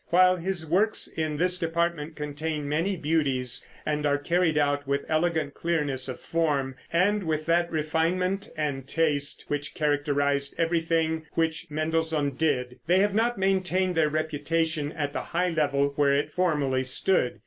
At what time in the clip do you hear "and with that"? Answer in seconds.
6.91-7.69